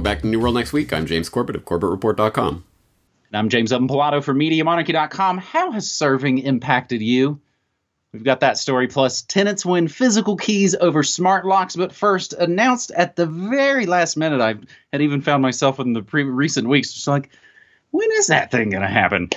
welcome 0.00 0.14
back 0.14 0.22
to 0.22 0.28
New 0.28 0.40
World 0.40 0.54
Next 0.54 0.72
Week. 0.72 0.94
I'm 0.94 1.04
James 1.04 1.28
Corbett 1.28 1.56
of 1.56 1.66
CorbettReport.com. 1.66 2.64
And 3.28 3.36
I'm 3.36 3.50
James 3.50 3.70
Evan 3.70 3.86
Pilato 3.86 4.24
from 4.24 4.38
MediaMonarchy.com. 4.38 5.36
How 5.36 5.72
has 5.72 5.90
serving 5.90 6.38
impacted 6.38 7.02
you? 7.02 7.38
We've 8.14 8.24
got 8.24 8.40
that 8.40 8.56
story, 8.56 8.88
plus 8.88 9.20
tenants 9.20 9.66
win 9.66 9.88
physical 9.88 10.38
keys 10.38 10.74
over 10.74 11.02
smart 11.02 11.44
locks. 11.44 11.76
But 11.76 11.92
first, 11.92 12.32
announced 12.32 12.92
at 12.92 13.16
the 13.16 13.26
very 13.26 13.84
last 13.84 14.16
minute, 14.16 14.40
I 14.40 14.54
had 14.90 15.02
even 15.02 15.20
found 15.20 15.42
myself 15.42 15.78
in 15.78 15.92
the 15.92 16.00
pre- 16.00 16.22
recent 16.22 16.66
weeks, 16.66 16.94
just 16.94 17.06
like, 17.06 17.28
when 17.90 18.08
is 18.12 18.28
that 18.28 18.50
thing 18.50 18.70
going 18.70 18.80
to 18.80 18.88
happen? 18.88 19.28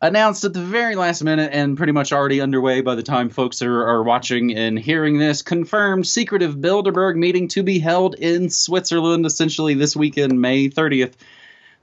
Announced 0.00 0.44
at 0.44 0.52
the 0.52 0.62
very 0.62 0.94
last 0.94 1.24
minute 1.24 1.50
and 1.52 1.76
pretty 1.76 1.92
much 1.92 2.12
already 2.12 2.40
underway 2.40 2.80
by 2.80 2.94
the 2.94 3.02
time 3.02 3.30
folks 3.30 3.62
are, 3.62 3.82
are 3.82 4.02
watching 4.02 4.54
and 4.54 4.78
hearing 4.78 5.18
this. 5.18 5.42
Confirmed 5.42 6.06
secretive 6.06 6.56
Bilderberg 6.56 7.16
meeting 7.16 7.48
to 7.48 7.62
be 7.62 7.78
held 7.80 8.14
in 8.14 8.48
Switzerland 8.48 9.26
essentially 9.26 9.74
this 9.74 9.96
weekend, 9.96 10.40
May 10.40 10.68
30th. 10.68 11.14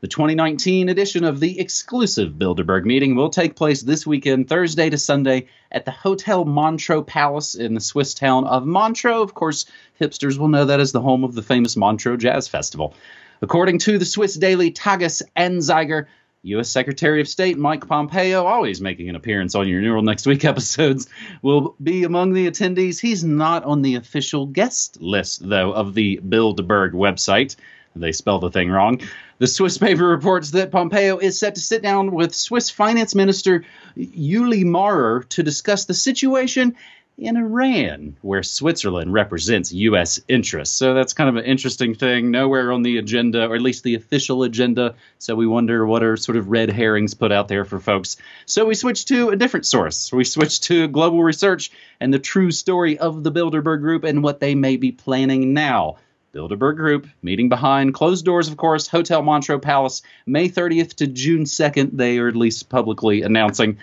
The 0.01 0.07
2019 0.07 0.87
edition 0.89 1.23
of 1.23 1.39
the 1.39 1.59
exclusive 1.59 2.33
Bilderberg 2.33 2.85
meeting 2.85 3.15
will 3.15 3.29
take 3.29 3.55
place 3.55 3.81
this 3.81 4.05
weekend, 4.05 4.47
Thursday 4.47 4.89
to 4.89 4.97
Sunday, 4.97 5.47
at 5.71 5.83
the 5.83 5.91
Hotel 5.91 6.45
Montreux 6.45 7.03
Palace 7.03 7.55
in 7.55 7.73
the 7.73 7.81
Swiss 7.81 8.13
town 8.13 8.45
of 8.45 8.65
Montreux. 8.65 9.21
Of 9.21 9.33
course, 9.33 9.65
hipsters 9.99 10.37
will 10.37 10.49
know 10.49 10.65
that 10.65 10.79
as 10.79 10.91
the 10.91 11.01
home 11.01 11.23
of 11.23 11.33
the 11.33 11.41
famous 11.41 11.75
Montreux 11.75 12.17
Jazz 12.17 12.47
Festival. 12.47 12.93
According 13.41 13.79
to 13.79 13.97
the 13.97 14.05
Swiss 14.05 14.35
daily 14.35 14.71
Tages 14.71 15.21
Anzeiger, 15.35 16.05
U.S. 16.45 16.69
Secretary 16.69 17.21
of 17.21 17.27
State 17.27 17.57
Mike 17.57 17.87
Pompeo, 17.87 18.45
always 18.45 18.79
making 18.79 19.09
an 19.09 19.15
appearance 19.15 19.55
on 19.55 19.67
your 19.67 19.81
World 19.91 20.05
Next 20.05 20.27
Week 20.27 20.45
episodes, 20.45 21.07
will 21.41 21.75
be 21.81 22.03
among 22.03 22.33
the 22.33 22.49
attendees. 22.49 22.99
He's 22.99 23.23
not 23.23 23.63
on 23.63 23.81
the 23.81 23.95
official 23.95 24.45
guest 24.45 25.01
list, 25.01 25.47
though, 25.47 25.71
of 25.71 25.95
the 25.95 26.19
Bilderberg 26.23 26.91
website. 26.91 27.55
They 27.95 28.11
spell 28.11 28.39
the 28.39 28.51
thing 28.51 28.69
wrong. 28.69 29.01
The 29.39 29.47
Swiss 29.47 29.79
paper 29.79 30.05
reports 30.05 30.51
that 30.51 30.71
Pompeo 30.71 31.17
is 31.17 31.39
set 31.39 31.55
to 31.55 31.61
sit 31.61 31.81
down 31.81 32.11
with 32.11 32.35
Swiss 32.35 32.69
Finance 32.69 33.15
Minister 33.15 33.63
Ueli 33.97 34.65
Maurer 34.65 35.23
to 35.29 35.43
discuss 35.43 35.85
the 35.85 35.93
situation 35.93 36.75
in 37.17 37.37
Iran, 37.37 38.17
where 38.21 38.43
Switzerland 38.43 39.13
represents 39.13 39.71
U.S. 39.71 40.19
interests. 40.27 40.75
So 40.75 40.93
that's 40.93 41.13
kind 41.13 41.29
of 41.29 41.37
an 41.37 41.45
interesting 41.45 41.95
thing. 41.95 42.29
Nowhere 42.29 42.73
on 42.73 42.81
the 42.81 42.97
agenda, 42.97 43.47
or 43.47 43.55
at 43.55 43.61
least 43.61 43.83
the 43.83 43.95
official 43.95 44.43
agenda. 44.43 44.95
So 45.17 45.35
we 45.35 45.47
wonder 45.47 45.85
what 45.85 46.03
are 46.03 46.17
sort 46.17 46.37
of 46.37 46.49
red 46.49 46.69
herrings 46.69 47.13
put 47.13 47.31
out 47.31 47.47
there 47.47 47.63
for 47.63 47.79
folks. 47.79 48.17
So 48.45 48.65
we 48.65 48.75
switch 48.75 49.05
to 49.05 49.29
a 49.29 49.37
different 49.37 49.65
source. 49.65 50.11
We 50.11 50.25
switch 50.25 50.59
to 50.61 50.89
global 50.89 51.23
research 51.23 51.71
and 52.01 52.13
the 52.13 52.19
true 52.19 52.51
story 52.51 52.99
of 52.99 53.23
the 53.23 53.31
Bilderberg 53.31 53.79
Group 53.79 54.03
and 54.03 54.21
what 54.21 54.41
they 54.41 54.53
may 54.53 54.75
be 54.75 54.91
planning 54.91 55.53
now. 55.53 55.97
Bilderberg 56.33 56.75
Group, 56.75 57.07
meeting 57.21 57.47
behind 57.47 57.93
closed 57.93 58.25
doors, 58.25 58.49
of 58.49 58.57
course, 58.57 58.89
Hotel 58.89 59.21
Montreux 59.21 59.59
Palace, 59.59 60.01
May 60.25 60.49
30th 60.49 60.95
to 60.95 61.07
June 61.07 61.45
2nd. 61.45 61.91
They 61.93 62.17
are 62.17 62.27
at 62.27 62.35
least 62.35 62.67
publicly 62.67 63.21
announcing. 63.21 63.77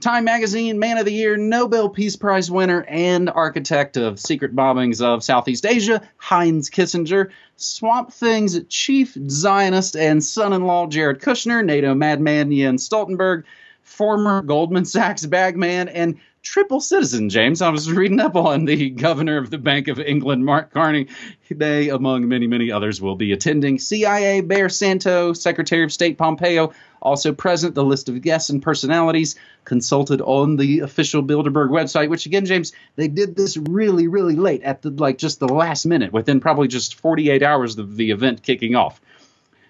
Time 0.00 0.24
Magazine 0.24 0.78
Man 0.78 0.98
of 0.98 1.06
the 1.06 1.12
Year, 1.12 1.36
Nobel 1.36 1.88
Peace 1.88 2.16
Prize 2.16 2.50
winner, 2.50 2.84
and 2.88 3.30
architect 3.30 3.96
of 3.96 4.20
secret 4.20 4.54
bombings 4.54 5.00
of 5.00 5.24
Southeast 5.24 5.64
Asia, 5.64 6.02
Heinz 6.16 6.68
Kissinger, 6.68 7.30
Swamp 7.56 8.12
Thing's 8.12 8.60
chief 8.68 9.16
Zionist 9.28 9.96
and 9.96 10.22
son 10.22 10.52
in 10.52 10.64
law, 10.64 10.86
Jared 10.86 11.20
Kushner, 11.20 11.64
NATO 11.64 11.94
madman 11.94 12.54
Jens 12.54 12.86
Stoltenberg, 12.86 13.44
former 13.82 14.42
Goldman 14.42 14.84
Sachs 14.84 15.24
bagman, 15.24 15.88
and 15.88 16.18
triple 16.44 16.80
citizen, 16.80 17.30
James. 17.30 17.62
I 17.62 17.70
was 17.70 17.90
reading 17.90 18.20
up 18.20 18.36
on 18.36 18.66
the 18.66 18.90
governor 18.90 19.38
of 19.38 19.50
the 19.50 19.58
Bank 19.58 19.88
of 19.88 19.98
England, 19.98 20.44
Mark 20.44 20.72
Carney. 20.72 21.08
They, 21.50 21.88
among 21.88 22.28
many, 22.28 22.46
many 22.46 22.70
others, 22.70 23.00
will 23.00 23.16
be 23.16 23.32
attending. 23.32 23.78
CIA 23.78 24.42
Bear 24.42 24.68
Santo, 24.68 25.32
Secretary 25.32 25.82
of 25.82 25.92
State 25.92 26.18
Pompeo, 26.18 26.72
also 27.00 27.32
present. 27.32 27.74
The 27.74 27.84
list 27.84 28.08
of 28.08 28.20
guests 28.20 28.50
and 28.50 28.62
personalities 28.62 29.36
consulted 29.64 30.20
on 30.20 30.56
the 30.56 30.80
official 30.80 31.22
Bilderberg 31.22 31.70
website, 31.70 32.10
which 32.10 32.26
again, 32.26 32.44
James, 32.44 32.72
they 32.96 33.08
did 33.08 33.34
this 33.34 33.56
really, 33.56 34.06
really 34.06 34.36
late 34.36 34.62
at 34.62 34.82
the 34.82 34.90
like 34.90 35.18
just 35.18 35.40
the 35.40 35.48
last 35.48 35.86
minute, 35.86 36.12
within 36.12 36.40
probably 36.40 36.68
just 36.68 37.00
48 37.00 37.42
hours 37.42 37.78
of 37.78 37.96
the 37.96 38.10
event 38.10 38.42
kicking 38.42 38.74
off. 38.74 39.00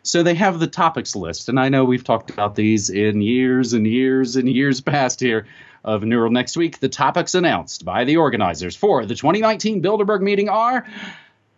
So 0.02 0.22
they 0.22 0.34
have 0.34 0.58
the 0.58 0.66
topics 0.66 1.16
list, 1.16 1.48
and 1.48 1.58
I 1.58 1.70
know 1.70 1.84
we've 1.84 2.04
talked 2.04 2.28
about 2.28 2.56
these 2.56 2.90
in 2.90 3.22
years 3.22 3.72
and 3.72 3.86
years 3.86 4.36
and 4.36 4.48
years 4.48 4.82
past 4.82 5.18
here 5.18 5.46
of 5.84 6.02
New 6.02 6.18
World 6.18 6.32
Next 6.32 6.56
Week. 6.56 6.78
The 6.80 6.88
topics 6.88 7.34
announced 7.34 7.84
by 7.84 8.04
the 8.04 8.16
organizers 8.16 8.74
for 8.74 9.04
the 9.04 9.14
2019 9.14 9.82
Bilderberg 9.82 10.22
meeting 10.22 10.48
are 10.48 10.86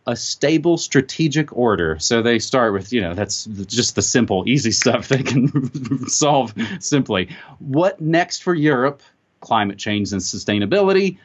a 0.06 0.16
stable 0.16 0.78
strategic 0.78 1.56
order. 1.56 1.98
So 1.98 2.22
they 2.22 2.38
start 2.38 2.72
with, 2.72 2.92
you 2.92 3.00
know, 3.00 3.14
that's 3.14 3.44
just 3.44 3.94
the 3.96 4.02
simple, 4.02 4.44
easy 4.46 4.70
stuff 4.70 5.08
they 5.08 5.22
can 5.22 6.08
solve 6.08 6.54
simply. 6.80 7.34
What 7.58 8.00
next 8.00 8.42
for 8.42 8.54
Europe? 8.54 9.02
Climate 9.40 9.78
change 9.78 10.12
and 10.12 10.20
sustainability. 10.20 11.18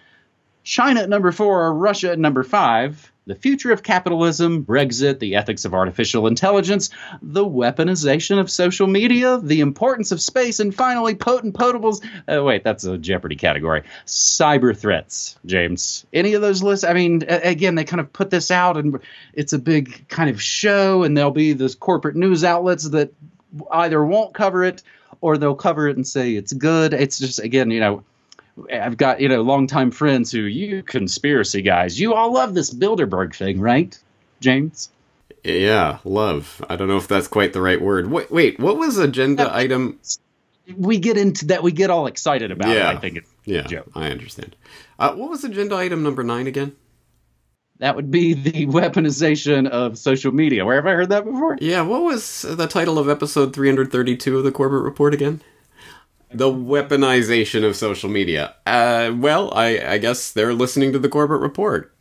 China 0.63 1.01
at 1.01 1.09
number 1.09 1.31
four, 1.31 1.73
Russia 1.73 2.11
at 2.11 2.19
number 2.19 2.43
five 2.43 3.10
the 3.27 3.35
future 3.35 3.71
of 3.71 3.83
capitalism, 3.83 4.65
Brexit, 4.65 5.19
the 5.19 5.35
ethics 5.35 5.63
of 5.65 5.73
artificial 5.73 6.27
intelligence, 6.27 6.89
the 7.21 7.45
weaponization 7.45 8.39
of 8.39 8.49
social 8.49 8.87
media, 8.87 9.37
the 9.37 9.61
importance 9.61 10.11
of 10.11 10.21
space, 10.21 10.59
and 10.59 10.73
finally, 10.73 11.13
potent 11.13 11.53
potables. 11.53 12.03
Uh, 12.27 12.43
wait, 12.43 12.63
that's 12.63 12.83
a 12.83 12.97
Jeopardy 12.97 13.35
category. 13.35 13.83
Cyber 14.07 14.75
threats, 14.75 15.37
James. 15.45 16.05
Any 16.13 16.33
of 16.33 16.41
those 16.41 16.63
lists? 16.63 16.83
I 16.83 16.93
mean, 16.93 17.23
again, 17.27 17.75
they 17.75 17.83
kind 17.83 17.99
of 17.99 18.11
put 18.11 18.31
this 18.31 18.49
out, 18.49 18.77
and 18.77 18.99
it's 19.33 19.53
a 19.53 19.59
big 19.59 20.07
kind 20.07 20.29
of 20.29 20.41
show, 20.41 21.03
and 21.03 21.15
there'll 21.15 21.31
be 21.31 21.53
those 21.53 21.75
corporate 21.75 22.15
news 22.15 22.43
outlets 22.43 22.89
that 22.89 23.13
either 23.71 24.03
won't 24.03 24.33
cover 24.33 24.63
it 24.63 24.81
or 25.21 25.37
they'll 25.37 25.55
cover 25.55 25.87
it 25.87 25.95
and 25.95 26.07
say 26.07 26.33
it's 26.33 26.53
good. 26.53 26.93
It's 26.93 27.19
just, 27.19 27.39
again, 27.39 27.69
you 27.69 27.79
know, 27.79 28.03
I've 28.71 28.97
got 28.97 29.21
you 29.21 29.29
know 29.29 29.41
longtime 29.41 29.91
friends 29.91 30.31
who 30.31 30.41
you 30.41 30.83
conspiracy 30.83 31.61
guys. 31.61 31.99
You 31.99 32.13
all 32.13 32.33
love 32.33 32.53
this 32.53 32.73
Bilderberg 32.73 33.35
thing, 33.35 33.59
right, 33.59 33.97
James? 34.39 34.89
Yeah, 35.43 35.99
love. 36.03 36.63
I 36.69 36.75
don't 36.75 36.87
know 36.87 36.97
if 36.97 37.07
that's 37.07 37.27
quite 37.27 37.53
the 37.53 37.61
right 37.61 37.81
word. 37.81 38.11
Wait, 38.11 38.31
wait 38.31 38.59
what 38.59 38.77
was 38.77 38.97
agenda 38.97 39.53
item? 39.53 39.99
We 40.77 40.99
get 40.99 41.17
into 41.17 41.47
that. 41.47 41.63
We 41.63 41.71
get 41.71 41.89
all 41.89 42.07
excited 42.07 42.51
about 42.51 42.69
yeah. 42.69 42.91
it. 42.91 42.97
I 42.97 42.99
think 42.99 43.17
it's 43.17 43.31
yeah. 43.45 43.81
I 43.95 44.11
understand. 44.11 44.55
Uh, 44.99 45.13
what 45.13 45.29
was 45.29 45.43
agenda 45.43 45.75
item 45.75 46.03
number 46.03 46.23
nine 46.23 46.47
again? 46.47 46.75
That 47.79 47.95
would 47.95 48.11
be 48.11 48.33
the 48.33 48.65
weaponization 48.67 49.67
of 49.67 49.97
social 49.97 50.31
media. 50.31 50.63
Where 50.65 50.75
have 50.75 50.85
I 50.85 50.91
heard 50.91 51.09
that 51.09 51.25
before? 51.25 51.57
Yeah. 51.59 51.81
What 51.81 52.03
was 52.03 52.43
the 52.43 52.67
title 52.67 52.99
of 52.99 53.09
episode 53.09 53.53
332 53.53 54.37
of 54.37 54.43
the 54.43 54.51
Corbett 54.51 54.83
Report 54.83 55.15
again? 55.15 55.41
The 56.33 56.51
weaponization 56.51 57.65
of 57.65 57.75
social 57.75 58.09
media. 58.09 58.55
Uh, 58.65 59.13
well, 59.17 59.53
I, 59.53 59.79
I 59.79 59.97
guess 59.97 60.31
they're 60.31 60.53
listening 60.53 60.93
to 60.93 60.99
the 60.99 61.09
Corbett 61.09 61.41
report, 61.41 61.93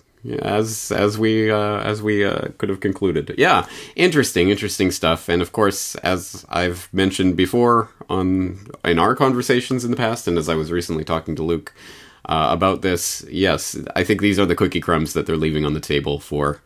as 0.43 0.93
as 0.93 1.19
we 1.19 1.51
uh, 1.51 1.81
as 1.81 2.01
we 2.03 2.25
uh, 2.25 2.49
could 2.59 2.69
have 2.69 2.81
concluded. 2.81 3.35
Yeah, 3.37 3.67
interesting, 3.97 4.51
interesting 4.51 4.91
stuff. 4.93 5.29
And 5.29 5.43
of 5.43 5.53
course, 5.53 5.97
as 5.97 6.47
I've 6.49 6.89
mentioned 6.93 7.37
before 7.37 7.91
on 8.09 8.67
in 8.85 8.99
our 8.99 9.17
conversations 9.17 9.85
in 9.85 9.91
the 9.91 9.97
past, 9.97 10.29
and 10.29 10.39
as 10.39 10.49
I 10.49 10.55
was 10.55 10.71
recently 10.71 11.05
talking 11.05 11.35
to 11.37 11.43
Luke 11.43 11.75
uh, 12.27 12.49
about 12.53 12.83
this, 12.83 13.25
yes, 13.29 13.77
I 13.97 14.05
think 14.05 14.21
these 14.21 14.39
are 14.39 14.47
the 14.47 14.57
cookie 14.57 14.81
crumbs 14.81 15.13
that 15.15 15.27
they're 15.27 15.37
leaving 15.37 15.65
on 15.65 15.75
the 15.75 15.81
table 15.81 16.21
for 16.21 16.61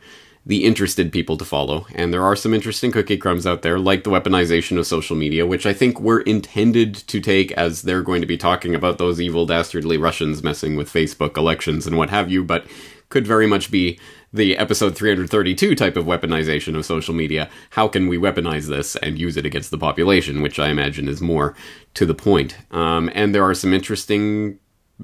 the 0.47 0.65
interested 0.65 1.10
people 1.10 1.37
to 1.38 1.44
follow. 1.44 1.87
And 1.94 2.12
there 2.12 2.22
are 2.22 2.37
some 2.37 2.53
interesting 2.53 2.93
cookie 2.93 3.16
crumbs 3.16 3.47
out 3.47 3.62
there, 3.62 3.78
like 3.78 4.05
the 4.05 4.10
weaponization 4.10 4.78
of 4.78 4.87
social 4.87 5.16
media, 5.16 5.47
which 5.47 5.65
I 5.65 5.72
think 5.72 6.00
were 6.00 6.21
intended 6.21 6.94
to 6.94 7.21
take 7.21 7.53
as 7.53 7.82
they're 7.82 8.03
going 8.03 8.21
to 8.21 8.27
be 8.27 8.37
talking 8.37 8.75
about 8.75 8.99
those 8.99 9.20
evil, 9.20 9.46
dastardly 9.46 9.96
Russians 9.96 10.43
messing 10.43 10.76
with 10.76 10.93
Facebook 10.93 11.38
elections 11.38 11.87
and 11.87 11.96
what 11.96 12.11
have 12.11 12.31
you, 12.31 12.44
but 12.44 12.67
could 13.08 13.26
very 13.26 13.46
much 13.46 13.70
be 13.70 13.99
the 14.32 14.58
episode 14.58 14.96
332 14.96 15.75
type 15.76 15.96
of 15.96 16.05
weaponization 16.05 16.76
of 16.76 16.85
social 16.85 17.14
media. 17.14 17.49
How 17.70 17.88
can 17.88 18.08
we 18.08 18.19
weaponize 18.19 18.69
this 18.69 18.97
and 18.97 19.19
use 19.19 19.37
it 19.37 19.47
against 19.47 19.70
the 19.70 19.79
population, 19.79 20.43
which 20.43 20.58
I 20.58 20.69
imagine 20.69 21.08
is 21.08 21.23
more 21.23 21.55
to 21.94 22.05
the 22.05 22.14
point. 22.14 22.56
Um, 22.73 23.11
and 23.14 23.35
there 23.35 23.44
are 23.44 23.55
some 23.55 23.73
interesting 23.73 24.58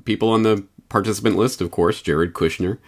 people 0.05 0.31
on 0.31 0.43
the 0.43 0.67
participant 0.89 1.37
list, 1.37 1.61
of 1.61 1.71
course, 1.71 2.03
Jared 2.03 2.35
Kushner. 2.35 2.79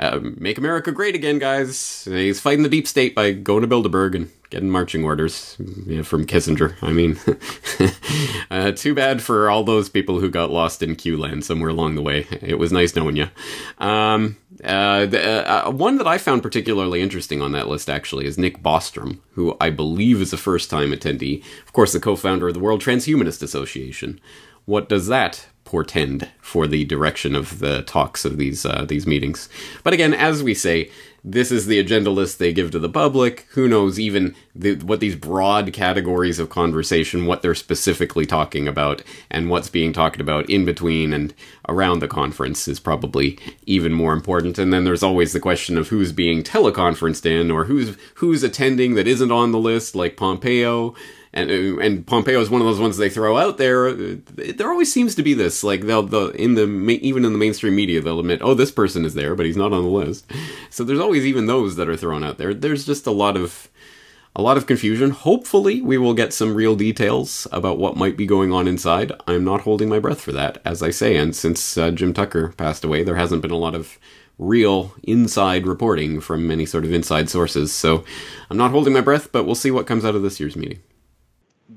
Um, 0.00 0.34
make 0.40 0.56
America 0.56 0.92
great 0.92 1.14
again, 1.14 1.38
guys. 1.38 2.04
He's 2.06 2.40
fighting 2.40 2.62
the 2.62 2.70
deep 2.70 2.88
state 2.88 3.14
by 3.14 3.32
going 3.32 3.60
to 3.60 3.68
Bilderberg 3.68 4.14
and 4.14 4.30
getting 4.48 4.70
marching 4.70 5.04
orders 5.04 5.56
from 5.56 6.26
Kissinger. 6.26 6.74
I 6.80 6.90
mean, 6.90 7.18
uh, 8.50 8.72
too 8.72 8.94
bad 8.94 9.20
for 9.20 9.50
all 9.50 9.62
those 9.62 9.90
people 9.90 10.18
who 10.18 10.30
got 10.30 10.50
lost 10.50 10.82
in 10.82 10.96
Q 10.96 11.18
land 11.18 11.44
somewhere 11.44 11.68
along 11.68 11.96
the 11.96 12.02
way. 12.02 12.26
It 12.40 12.58
was 12.58 12.72
nice 12.72 12.96
knowing 12.96 13.16
you. 13.16 13.28
Um, 13.76 14.38
uh, 14.64 15.04
the, 15.04 15.48
uh, 15.48 15.70
one 15.70 15.98
that 15.98 16.06
I 16.06 16.16
found 16.16 16.42
particularly 16.42 17.02
interesting 17.02 17.42
on 17.42 17.52
that 17.52 17.68
list 17.68 17.90
actually 17.90 18.24
is 18.24 18.38
Nick 18.38 18.62
Bostrom, 18.62 19.18
who 19.32 19.54
I 19.60 19.68
believe 19.68 20.22
is 20.22 20.32
a 20.32 20.38
first 20.38 20.70
time 20.70 20.92
attendee. 20.92 21.44
Of 21.66 21.74
course, 21.74 21.92
the 21.92 22.00
co 22.00 22.16
founder 22.16 22.48
of 22.48 22.54
the 22.54 22.60
World 22.60 22.82
Transhumanist 22.82 23.42
Association. 23.42 24.18
What 24.64 24.88
does 24.88 25.08
that 25.08 25.46
portend 25.70 26.28
for 26.40 26.66
the 26.66 26.84
direction 26.84 27.36
of 27.36 27.60
the 27.60 27.82
talks 27.82 28.24
of 28.24 28.36
these 28.38 28.66
uh, 28.66 28.84
these 28.88 29.06
meetings. 29.06 29.48
But 29.84 29.92
again, 29.92 30.12
as 30.12 30.42
we 30.42 30.52
say, 30.52 30.90
this 31.22 31.52
is 31.52 31.66
the 31.66 31.78
agenda 31.78 32.10
list 32.10 32.38
they 32.38 32.52
give 32.52 32.72
to 32.72 32.80
the 32.80 32.88
public. 32.88 33.46
Who 33.50 33.68
knows 33.68 34.00
even 34.00 34.34
the, 34.54 34.74
what 34.76 34.98
these 34.98 35.14
broad 35.14 35.72
categories 35.72 36.38
of 36.40 36.48
conversation, 36.48 37.26
what 37.26 37.42
they're 37.42 37.54
specifically 37.54 38.26
talking 38.26 38.66
about, 38.66 39.02
and 39.30 39.48
what's 39.48 39.68
being 39.68 39.92
talked 39.92 40.20
about 40.20 40.48
in 40.50 40.64
between 40.64 41.12
and 41.12 41.32
around 41.68 42.00
the 42.00 42.08
conference 42.08 42.66
is 42.66 42.80
probably 42.80 43.38
even 43.66 43.92
more 43.92 44.12
important. 44.12 44.58
And 44.58 44.72
then 44.72 44.84
there's 44.84 45.04
always 45.04 45.32
the 45.32 45.40
question 45.40 45.78
of 45.78 45.88
who's 45.88 46.10
being 46.10 46.42
teleconferenced 46.42 47.26
in 47.26 47.50
or 47.50 47.66
who's 47.66 47.96
who's 48.14 48.42
attending 48.42 48.94
that 48.94 49.06
isn't 49.06 49.30
on 49.32 49.52
the 49.52 49.58
list, 49.58 49.94
like 49.94 50.16
Pompeo 50.16 50.96
and 51.32 51.50
and 51.50 52.06
Pompeo 52.06 52.40
is 52.40 52.50
one 52.50 52.60
of 52.60 52.66
those 52.66 52.80
ones 52.80 52.96
they 52.96 53.10
throw 53.10 53.36
out 53.36 53.56
there. 53.56 53.92
There 53.92 54.70
always 54.70 54.92
seems 54.92 55.14
to 55.14 55.22
be 55.22 55.34
this 55.34 55.62
like 55.62 55.82
they'll, 55.82 56.02
they'll 56.02 56.30
in 56.30 56.54
the 56.54 56.64
even 57.02 57.24
in 57.24 57.32
the 57.32 57.38
mainstream 57.38 57.76
media 57.76 58.00
they'll 58.00 58.20
admit 58.20 58.40
oh 58.42 58.54
this 58.54 58.72
person 58.72 59.04
is 59.04 59.14
there 59.14 59.34
but 59.34 59.46
he's 59.46 59.56
not 59.56 59.72
on 59.72 59.84
the 59.84 59.90
list. 59.90 60.26
So 60.70 60.82
there's 60.82 61.00
always 61.00 61.24
even 61.24 61.46
those 61.46 61.76
that 61.76 61.88
are 61.88 61.96
thrown 61.96 62.24
out 62.24 62.38
there. 62.38 62.52
There's 62.52 62.84
just 62.84 63.06
a 63.06 63.12
lot 63.12 63.36
of 63.36 63.68
a 64.34 64.42
lot 64.42 64.56
of 64.56 64.66
confusion. 64.66 65.10
Hopefully 65.10 65.80
we 65.80 65.98
will 65.98 66.14
get 66.14 66.32
some 66.32 66.54
real 66.54 66.74
details 66.74 67.46
about 67.52 67.78
what 67.78 67.96
might 67.96 68.16
be 68.16 68.26
going 68.26 68.52
on 68.52 68.66
inside. 68.66 69.12
I'm 69.26 69.44
not 69.44 69.62
holding 69.62 69.88
my 69.88 70.00
breath 70.00 70.20
for 70.20 70.32
that 70.32 70.60
as 70.64 70.82
I 70.82 70.90
say 70.90 71.16
and 71.16 71.34
since 71.34 71.78
uh, 71.78 71.92
Jim 71.92 72.12
Tucker 72.12 72.48
passed 72.56 72.82
away 72.82 73.04
there 73.04 73.16
hasn't 73.16 73.42
been 73.42 73.50
a 73.52 73.56
lot 73.56 73.76
of 73.76 73.98
real 74.36 74.94
inside 75.04 75.66
reporting 75.66 76.18
from 76.20 76.50
any 76.50 76.66
sort 76.66 76.84
of 76.84 76.92
inside 76.92 77.28
sources. 77.30 77.72
So 77.72 78.04
I'm 78.50 78.56
not 78.56 78.72
holding 78.72 78.94
my 78.94 79.00
breath 79.00 79.30
but 79.30 79.44
we'll 79.44 79.54
see 79.54 79.70
what 79.70 79.86
comes 79.86 80.04
out 80.04 80.16
of 80.16 80.22
this 80.22 80.40
year's 80.40 80.56
meeting 80.56 80.80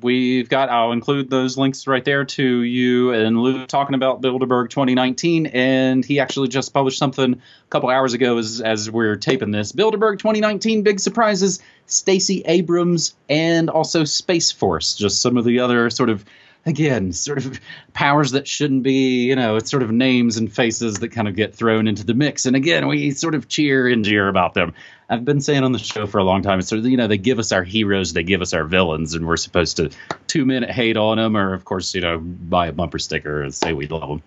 we've 0.01 0.49
got 0.49 0.69
i'll 0.69 0.91
include 0.91 1.29
those 1.29 1.57
links 1.57 1.87
right 1.87 2.05
there 2.05 2.25
to 2.25 2.61
you 2.61 3.11
and 3.11 3.39
Lou 3.39 3.65
talking 3.65 3.95
about 3.95 4.21
bilderberg 4.21 4.69
2019 4.69 5.47
and 5.47 6.03
he 6.03 6.19
actually 6.19 6.47
just 6.47 6.73
published 6.73 6.97
something 6.97 7.33
a 7.33 7.69
couple 7.69 7.89
hours 7.89 8.13
ago 8.13 8.37
as, 8.37 8.61
as 8.61 8.89
we're 8.89 9.15
taping 9.15 9.51
this. 9.51 9.71
Bilderberg 9.71 10.19
2019 10.19 10.83
big 10.83 10.99
surprises 10.99 11.59
stacey 11.85 12.43
abrams 12.45 13.15
and 13.29 13.69
also 13.69 14.03
space 14.03 14.51
force. 14.51 14.95
Just 14.95 15.21
some 15.21 15.37
of 15.37 15.45
the 15.45 15.59
other 15.59 15.89
sort 15.89 16.09
of 16.09 16.25
again, 16.65 17.11
sort 17.11 17.45
of 17.45 17.59
powers 17.93 18.31
that 18.31 18.47
shouldn't 18.47 18.83
be, 18.83 19.25
you 19.25 19.35
know, 19.35 19.57
it's 19.57 19.69
sort 19.69 19.83
of 19.83 19.91
names 19.91 20.37
and 20.37 20.53
faces 20.53 20.99
that 20.99 21.09
kind 21.09 21.27
of 21.27 21.35
get 21.35 21.55
thrown 21.55 21.87
into 21.87 22.05
the 22.05 22.13
mix. 22.13 22.45
And 22.45 22.55
again, 22.55 22.87
we 22.87 23.11
sort 23.11 23.35
of 23.35 23.47
cheer 23.47 23.87
and 23.87 24.05
jeer 24.05 24.27
about 24.27 24.53
them. 24.53 24.73
I've 25.09 25.25
been 25.25 25.41
saying 25.41 25.63
on 25.63 25.73
the 25.73 25.79
show 25.79 26.07
for 26.07 26.19
a 26.19 26.23
long 26.23 26.41
time, 26.41 26.59
it's 26.59 26.69
sort 26.69 26.79
of, 26.79 26.85
you 26.85 26.97
know, 26.97 27.07
they 27.07 27.17
give 27.17 27.39
us 27.39 27.51
our 27.51 27.63
heroes, 27.63 28.13
they 28.13 28.23
give 28.23 28.41
us 28.41 28.53
our 28.53 28.63
villains, 28.63 29.13
and 29.13 29.27
we're 29.27 29.37
supposed 29.37 29.77
to 29.77 29.91
two 30.27 30.45
minute 30.45 30.71
hate 30.71 30.97
on 30.97 31.17
them, 31.17 31.35
or 31.35 31.53
of 31.53 31.65
course, 31.65 31.93
you 31.93 32.01
know, 32.01 32.17
buy 32.19 32.67
a 32.67 32.71
bumper 32.71 32.99
sticker 32.99 33.41
and 33.41 33.53
say 33.53 33.73
we 33.73 33.87
love 33.87 34.07
them. 34.07 34.23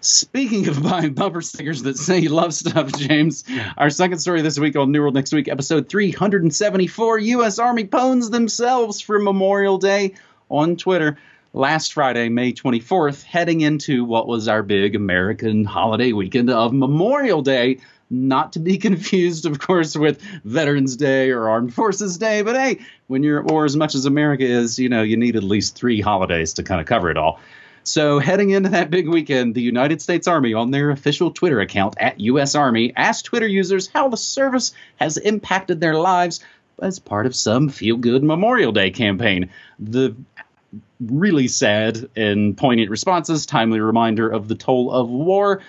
Speaking 0.00 0.66
of 0.68 0.82
buying 0.90 1.12
bumper 1.12 1.42
stickers 1.42 1.82
that 1.82 1.98
say 1.98 2.20
you 2.20 2.30
love 2.30 2.54
stuff, 2.54 2.90
James, 2.98 3.44
our 3.76 3.90
second 3.90 4.18
story 4.18 4.40
this 4.40 4.58
week 4.58 4.76
on 4.76 4.90
New 4.90 5.02
World 5.02 5.14
Next 5.14 5.32
Week, 5.32 5.46
episode 5.46 5.90
374 5.90 7.18
U.S. 7.18 7.58
Army 7.58 7.84
ponies 7.84 8.30
themselves 8.30 9.02
for 9.02 9.18
Memorial 9.18 9.76
Day 9.76 10.14
on 10.48 10.76
Twitter 10.76 11.18
last 11.52 11.92
Friday, 11.92 12.28
May 12.28 12.52
24th, 12.52 13.22
heading 13.24 13.60
into 13.60 14.04
what 14.04 14.28
was 14.28 14.48
our 14.48 14.62
big 14.62 14.94
American 14.94 15.64
holiday 15.64 16.12
weekend 16.12 16.50
of 16.50 16.72
Memorial 16.72 17.42
Day. 17.42 17.78
Not 18.08 18.54
to 18.54 18.58
be 18.58 18.78
confused, 18.78 19.46
of 19.46 19.58
course, 19.58 19.96
with 19.96 20.20
Veterans 20.44 20.96
Day 20.96 21.30
or 21.30 21.48
Armed 21.48 21.74
Forces 21.74 22.18
Day, 22.18 22.42
but 22.42 22.56
hey, 22.56 22.80
when 23.06 23.22
you're 23.22 23.40
at 23.40 23.46
war 23.46 23.64
as 23.64 23.76
much 23.76 23.94
as 23.94 24.06
America 24.06 24.44
is, 24.44 24.78
you 24.78 24.88
know, 24.88 25.02
you 25.02 25.16
need 25.16 25.36
at 25.36 25.42
least 25.42 25.76
three 25.76 26.00
holidays 26.00 26.54
to 26.54 26.62
kind 26.62 26.80
of 26.80 26.86
cover 26.86 27.10
it 27.10 27.16
all. 27.16 27.40
So, 27.82 28.18
heading 28.18 28.50
into 28.50 28.68
that 28.70 28.90
big 28.90 29.08
weekend, 29.08 29.54
the 29.54 29.62
United 29.62 30.02
States 30.02 30.28
Army, 30.28 30.52
on 30.52 30.70
their 30.70 30.90
official 30.90 31.30
Twitter 31.30 31.60
account 31.60 31.94
at 31.98 32.20
U.S. 32.20 32.54
Army, 32.54 32.92
asked 32.94 33.24
Twitter 33.24 33.46
users 33.46 33.88
how 33.88 34.08
the 34.08 34.18
service 34.18 34.74
has 34.96 35.16
impacted 35.16 35.80
their 35.80 35.94
lives 35.94 36.40
as 36.82 36.98
part 36.98 37.26
of 37.26 37.34
some 37.34 37.68
feel 37.70 37.96
good 37.96 38.22
Memorial 38.22 38.72
Day 38.72 38.90
campaign. 38.90 39.50
The 39.78 40.14
really 41.00 41.48
sad 41.48 42.08
and 42.16 42.56
poignant 42.56 42.90
responses, 42.90 43.46
timely 43.46 43.80
reminder 43.80 44.28
of 44.28 44.48
the 44.48 44.54
toll 44.54 44.90
of 44.90 45.08
war. 45.08 45.62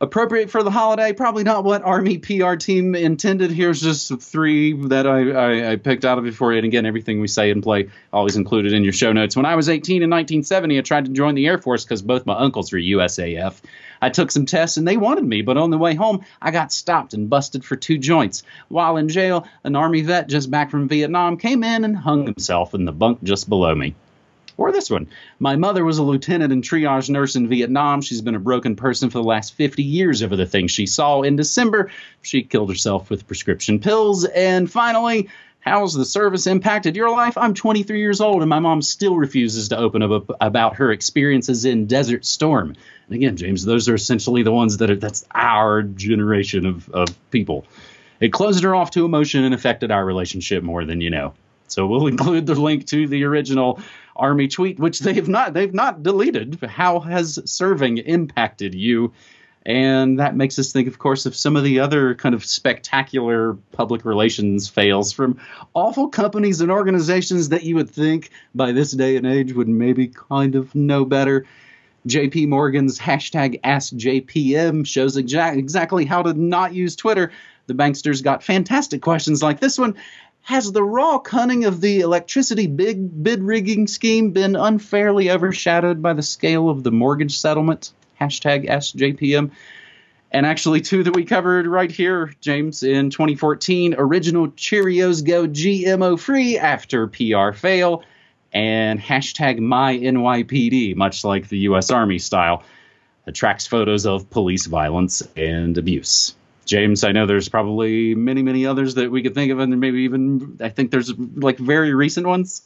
Appropriate 0.00 0.50
for 0.50 0.62
the 0.62 0.72
holiday, 0.72 1.12
probably 1.12 1.44
not 1.44 1.64
what 1.64 1.82
Army 1.82 2.18
PR 2.18 2.56
team 2.56 2.94
intended. 2.94 3.50
Here's 3.52 3.80
just 3.80 4.20
three 4.20 4.72
that 4.88 5.06
I, 5.06 5.30
I, 5.30 5.70
I 5.70 5.76
picked 5.76 6.04
out 6.04 6.18
of 6.18 6.24
before. 6.24 6.52
And 6.52 6.64
again, 6.64 6.84
everything 6.84 7.20
we 7.20 7.28
say 7.28 7.50
and 7.50 7.62
play 7.62 7.88
always 8.12 8.36
included 8.36 8.72
in 8.72 8.82
your 8.82 8.92
show 8.92 9.12
notes. 9.12 9.36
When 9.36 9.46
I 9.46 9.54
was 9.54 9.68
18 9.68 10.02
in 10.02 10.10
1970, 10.10 10.78
I 10.78 10.82
tried 10.82 11.04
to 11.06 11.12
join 11.12 11.36
the 11.36 11.46
Air 11.46 11.58
Force 11.58 11.84
because 11.84 12.02
both 12.02 12.26
my 12.26 12.34
uncles 12.34 12.72
were 12.72 12.78
USAF. 12.78 13.62
I 14.02 14.10
took 14.10 14.30
some 14.30 14.46
tests 14.46 14.76
and 14.76 14.86
they 14.86 14.96
wanted 14.96 15.24
me, 15.24 15.42
but 15.42 15.56
on 15.56 15.70
the 15.70 15.78
way 15.78 15.94
home, 15.94 16.24
I 16.42 16.50
got 16.50 16.72
stopped 16.72 17.14
and 17.14 17.30
busted 17.30 17.64
for 17.64 17.76
two 17.76 17.96
joints. 17.96 18.42
While 18.68 18.96
in 18.98 19.08
jail, 19.08 19.46
an 19.62 19.76
Army 19.76 20.02
vet 20.02 20.28
just 20.28 20.50
back 20.50 20.70
from 20.70 20.88
Vietnam 20.88 21.38
came 21.38 21.64
in 21.64 21.84
and 21.84 21.96
hung 21.96 22.26
himself 22.26 22.74
in 22.74 22.84
the 22.84 22.92
bunk 22.92 23.22
just 23.22 23.48
below 23.48 23.74
me. 23.74 23.94
Or 24.56 24.70
this 24.70 24.88
one. 24.88 25.08
My 25.40 25.56
mother 25.56 25.84
was 25.84 25.98
a 25.98 26.02
lieutenant 26.04 26.52
and 26.52 26.62
triage 26.62 27.10
nurse 27.10 27.34
in 27.34 27.48
Vietnam. 27.48 28.02
She's 28.02 28.20
been 28.20 28.36
a 28.36 28.40
broken 28.40 28.76
person 28.76 29.10
for 29.10 29.18
the 29.18 29.24
last 29.24 29.54
50 29.54 29.82
years 29.82 30.22
over 30.22 30.36
the 30.36 30.46
things 30.46 30.70
she 30.70 30.86
saw. 30.86 31.22
In 31.22 31.34
December, 31.34 31.90
she 32.22 32.42
killed 32.42 32.68
herself 32.68 33.10
with 33.10 33.26
prescription 33.26 33.80
pills. 33.80 34.24
And 34.24 34.70
finally, 34.70 35.28
how's 35.58 35.94
the 35.94 36.04
service 36.04 36.46
impacted 36.46 36.94
your 36.94 37.10
life? 37.10 37.36
I'm 37.36 37.54
23 37.54 37.98
years 37.98 38.20
old, 38.20 38.42
and 38.42 38.48
my 38.48 38.60
mom 38.60 38.80
still 38.82 39.16
refuses 39.16 39.70
to 39.70 39.78
open 39.78 40.02
up 40.02 40.30
about 40.40 40.76
her 40.76 40.92
experiences 40.92 41.64
in 41.64 41.86
Desert 41.86 42.24
Storm. 42.24 42.76
And 43.06 43.16
again, 43.16 43.36
James, 43.36 43.64
those 43.64 43.88
are 43.88 43.94
essentially 43.94 44.44
the 44.44 44.52
ones 44.52 44.76
that 44.76 44.90
are 44.90 44.96
that's 44.96 45.24
our 45.34 45.82
generation 45.82 46.64
of, 46.66 46.88
of 46.90 47.30
people. 47.30 47.66
It 48.20 48.32
closed 48.32 48.62
her 48.62 48.74
off 48.74 48.92
to 48.92 49.04
emotion 49.04 49.42
and 49.42 49.52
affected 49.54 49.90
our 49.90 50.04
relationship 50.04 50.62
more 50.62 50.84
than 50.84 51.00
you 51.00 51.10
know. 51.10 51.34
So 51.68 51.86
we'll 51.86 52.06
include 52.06 52.46
the 52.46 52.54
link 52.54 52.86
to 52.88 53.06
the 53.06 53.24
original 53.24 53.80
army 54.16 54.48
tweet, 54.48 54.78
which 54.78 55.00
they 55.00 55.14
have 55.14 55.28
not 55.28 55.54
they've 55.54 55.74
not 55.74 56.02
deleted. 56.02 56.58
How 56.62 57.00
has 57.00 57.38
serving 57.44 57.98
impacted 57.98 58.74
you? 58.74 59.12
And 59.66 60.18
that 60.20 60.36
makes 60.36 60.58
us 60.58 60.72
think, 60.72 60.88
of 60.88 60.98
course, 60.98 61.24
of 61.24 61.34
some 61.34 61.56
of 61.56 61.64
the 61.64 61.80
other 61.80 62.14
kind 62.14 62.34
of 62.34 62.44
spectacular 62.44 63.54
public 63.72 64.04
relations 64.04 64.68
fails 64.68 65.10
from 65.10 65.40
awful 65.72 66.08
companies 66.08 66.60
and 66.60 66.70
organizations 66.70 67.48
that 67.48 67.62
you 67.62 67.74
would 67.76 67.88
think 67.88 68.30
by 68.54 68.72
this 68.72 68.92
day 68.92 69.16
and 69.16 69.26
age 69.26 69.54
would 69.54 69.68
maybe 69.68 70.08
kind 70.08 70.54
of 70.54 70.74
know 70.74 71.06
better. 71.06 71.46
JP 72.06 72.48
Morgan's 72.48 72.98
hashtag 72.98 73.58
AskJPM 73.62 74.86
shows 74.86 75.16
exa- 75.16 75.56
exactly 75.56 76.04
how 76.04 76.22
to 76.22 76.34
not 76.34 76.74
use 76.74 76.94
Twitter. 76.94 77.32
The 77.66 77.74
banksters 77.74 78.22
got 78.22 78.42
fantastic 78.42 79.00
questions 79.00 79.42
like 79.42 79.60
this 79.60 79.78
one 79.78 79.96
has 80.44 80.70
the 80.70 80.82
raw 80.82 81.18
cunning 81.18 81.64
of 81.64 81.80
the 81.80 82.00
electricity 82.00 82.66
big 82.66 83.22
bid 83.22 83.42
rigging 83.42 83.86
scheme 83.86 84.30
been 84.32 84.56
unfairly 84.56 85.30
overshadowed 85.30 86.02
by 86.02 86.12
the 86.12 86.22
scale 86.22 86.68
of 86.68 86.82
the 86.82 86.92
mortgage 86.92 87.38
settlement? 87.38 87.92
Hashtag 88.20 88.68
AskJPM. 88.68 89.50
And 90.30 90.44
actually, 90.44 90.82
two 90.82 91.02
that 91.04 91.14
we 91.14 91.24
covered 91.24 91.66
right 91.66 91.90
here, 91.90 92.34
James, 92.40 92.82
in 92.82 93.08
2014 93.08 93.94
original 93.96 94.48
Cheerios 94.48 95.24
go 95.24 95.46
GMO 95.46 96.18
free 96.18 96.58
after 96.58 97.06
PR 97.06 97.52
fail, 97.52 98.02
and 98.52 99.00
hashtag 99.00 99.60
MyNYPD, 99.60 100.94
much 100.94 101.24
like 101.24 101.48
the 101.48 101.58
U.S. 101.60 101.90
Army 101.90 102.18
style, 102.18 102.64
attracts 103.26 103.66
photos 103.66 104.04
of 104.04 104.28
police 104.28 104.66
violence 104.66 105.22
and 105.36 105.78
abuse. 105.78 106.34
James, 106.64 107.04
I 107.04 107.12
know 107.12 107.26
there's 107.26 107.48
probably 107.48 108.14
many, 108.14 108.42
many 108.42 108.66
others 108.66 108.94
that 108.94 109.10
we 109.10 109.22
could 109.22 109.34
think 109.34 109.52
of, 109.52 109.58
and 109.58 109.78
maybe 109.80 110.02
even 110.02 110.58
I 110.60 110.68
think 110.68 110.90
there's 110.90 111.12
like 111.18 111.58
very 111.58 111.94
recent 111.94 112.26
ones. 112.26 112.62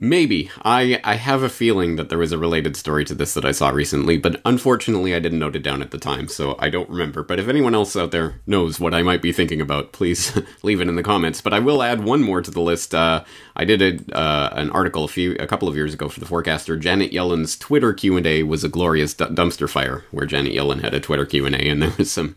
Maybe. 0.00 0.48
I, 0.64 1.00
I 1.02 1.16
have 1.16 1.42
a 1.42 1.48
feeling 1.48 1.96
that 1.96 2.08
there 2.08 2.18
was 2.18 2.30
a 2.30 2.38
related 2.38 2.76
story 2.76 3.04
to 3.06 3.14
this 3.16 3.34
that 3.34 3.44
I 3.44 3.50
saw 3.50 3.70
recently, 3.70 4.16
but 4.16 4.40
unfortunately 4.44 5.12
I 5.12 5.18
didn't 5.18 5.40
note 5.40 5.56
it 5.56 5.64
down 5.64 5.82
at 5.82 5.90
the 5.90 5.98
time, 5.98 6.28
so 6.28 6.54
I 6.60 6.70
don't 6.70 6.88
remember. 6.88 7.24
But 7.24 7.40
if 7.40 7.48
anyone 7.48 7.74
else 7.74 7.96
out 7.96 8.12
there 8.12 8.40
knows 8.46 8.78
what 8.78 8.94
I 8.94 9.02
might 9.02 9.22
be 9.22 9.32
thinking 9.32 9.60
about, 9.60 9.90
please 9.90 10.40
leave 10.62 10.80
it 10.80 10.88
in 10.88 10.94
the 10.94 11.02
comments. 11.02 11.40
But 11.40 11.52
I 11.52 11.58
will 11.58 11.82
add 11.82 12.04
one 12.04 12.22
more 12.22 12.40
to 12.40 12.50
the 12.50 12.60
list. 12.60 12.94
Uh, 12.94 13.24
I 13.56 13.64
did 13.64 13.82
a, 13.82 14.16
uh, 14.16 14.50
an 14.52 14.70
article 14.70 15.02
a 15.02 15.08
few 15.08 15.34
a 15.40 15.48
couple 15.48 15.68
of 15.68 15.74
years 15.74 15.94
ago 15.94 16.08
for 16.08 16.20
the 16.20 16.26
Forecaster. 16.26 16.76
Janet 16.76 17.10
Yellen's 17.10 17.56
Twitter 17.56 17.92
Q&A 17.92 18.44
was 18.44 18.62
a 18.62 18.68
glorious 18.68 19.14
d- 19.14 19.24
dumpster 19.24 19.68
fire, 19.68 20.04
where 20.12 20.26
Janet 20.26 20.52
Yellen 20.52 20.80
had 20.80 20.94
a 20.94 21.00
Twitter 21.00 21.26
Q&A, 21.26 21.50
and 21.50 21.82
there 21.82 21.92
was 21.98 22.12
some 22.12 22.36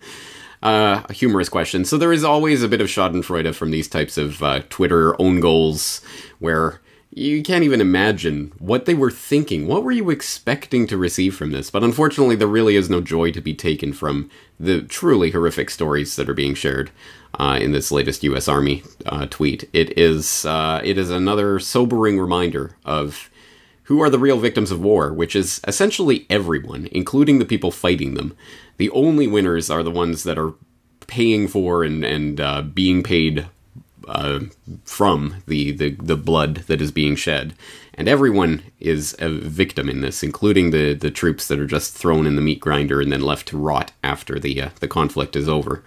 uh, 0.62 1.04
a 1.08 1.14
humorous 1.14 1.50
question. 1.50 1.86
So 1.86 1.98
there 1.98 2.14
is 2.14 2.24
always 2.24 2.64
a 2.64 2.68
bit 2.68 2.82
of 2.82 2.88
Schadenfreude 2.88 3.56
from 3.56 3.72
these 3.72 3.88
types 3.88 4.18
of 4.18 4.44
uh, 4.44 4.62
Twitter 4.70 5.20
own 5.20 5.40
goals 5.40 6.02
where 6.40 6.82
you 7.14 7.44
can't 7.44 7.64
even 7.64 7.82
imagine 7.82 8.54
what 8.58 8.86
they 8.86 8.94
were 8.94 9.12
thinking. 9.12 9.68
What 9.68 9.84
were 9.84 9.92
you 9.92 10.10
expecting 10.10 10.88
to 10.88 10.98
receive 10.98 11.36
from 11.36 11.52
this? 11.52 11.70
But 11.70 11.84
unfortunately, 11.84 12.36
there 12.36 12.48
really 12.48 12.78
is 12.78 12.90
no 12.90 13.02
joy 13.02 13.32
to 13.32 13.42
be 13.42 13.54
taken 13.54 13.92
from 13.92 14.30
the 14.60 14.82
truly 14.84 15.32
horrific 15.32 15.70
stories 15.70 16.16
that 16.16 16.30
are 16.30 16.34
being 16.34 16.54
shared 16.54 16.90
uh, 17.38 17.58
in 17.62 17.72
this 17.72 17.92
latest 17.92 18.24
U.S. 18.24 18.48
Army 18.48 18.84
uh, 19.06 19.26
tweet. 19.30 19.70
It 19.74 19.98
is 19.98 20.46
uh, 20.46 20.80
it 20.84 20.98
is 20.98 21.10
another 21.10 21.60
sobering 21.60 22.20
reminder 22.20 22.78
of 22.86 23.31
who 23.84 24.02
are 24.02 24.10
the 24.10 24.20
real 24.20 24.40
victims 24.40 24.72
of 24.72 24.82
war, 24.82 25.14
which 25.14 25.36
is 25.36 25.62
essentially 25.68 26.26
everyone, 26.30 26.88
including 26.92 27.40
the 27.40 27.46
people 27.46 27.72
fighting 27.72 28.14
them. 28.14 28.36
The 28.78 28.90
only 28.92 29.28
winners 29.28 29.70
are 29.70 29.84
the 29.84 29.92
ones 29.92 30.24
that 30.24 30.38
are 30.38 30.54
paying 31.08 31.48
for 31.48 31.84
and, 31.84 32.04
and 32.04 32.40
uh, 32.40 32.62
being 32.62 33.04
paid 33.04 33.48
uh, 34.08 34.42
from 34.86 35.44
the, 35.48 35.72
the, 35.72 35.92
the 35.92 36.16
blood 36.16 36.58
that 36.68 36.82
is 36.82 36.92
being 36.92 37.16
shed. 37.16 37.54
And 37.94 38.08
everyone 38.08 38.64
is 38.80 39.16
a 39.20 39.30
victim 39.30 39.90
in 39.90 40.02
this, 40.02 40.24
including 40.24 40.72
the, 40.72 40.94
the 40.94 41.12
troops 41.12 41.48
that 41.48 41.60
are 41.60 41.68
just 41.68 41.94
thrown 41.96 42.26
in 42.26 42.36
the 42.36 42.42
meat 42.42 42.60
grinder 42.60 43.02
and 43.02 43.12
then 43.12 43.22
left 43.22 43.48
to 43.50 43.58
rot 43.58 43.92
after 44.04 44.40
the, 44.40 44.62
uh, 44.62 44.70
the 44.80 44.88
conflict 44.88 45.36
is 45.36 45.50
over. 45.50 45.84